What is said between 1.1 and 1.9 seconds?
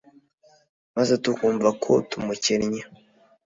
tukumva